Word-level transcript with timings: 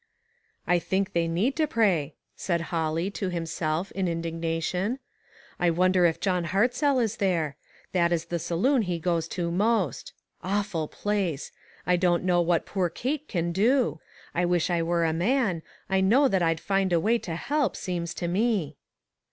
"I 0.65 0.79
think 0.79 1.13
they 1.13 1.27
need 1.27 1.55
to 1.57 1.67
pray," 1.67 2.15
said 2.35 2.59
Holly, 2.73 3.11
to 3.11 3.29
himself, 3.29 3.91
in 3.91 4.07
indignation. 4.07 4.97
"I 5.59 5.69
wonder 5.69 6.07
if 6.07 6.19
John 6.19 6.45
Hartzell 6.45 6.97
is 6.99 7.17
there? 7.17 7.55
That 7.91 8.11
is 8.11 8.25
the 8.25 8.39
saloon 8.39 8.81
he 8.81 8.97
goes 8.97 9.27
to 9.27 9.51
most. 9.51 10.13
Awful 10.43 10.87
place! 10.87 11.51
I 11.85 11.97
don't 11.97 12.23
know 12.23 12.41
what 12.41 12.65
poor 12.65 12.89
Kate 12.89 13.27
can 13.27 13.51
do. 13.51 13.99
I 14.33 14.43
wish 14.43 14.71
I 14.71 14.81
were 14.81 15.05
a 15.05 15.13
man; 15.13 15.61
I 15.87 16.01
know 16.01 16.27
that 16.27 16.41
I'd 16.41 16.59
find 16.59 16.91
a 16.91 16.99
way 16.99 17.19
to 17.19 17.35
help, 17.35 17.75
seems 17.75 18.15
to 18.15 18.27
me." 18.27 18.77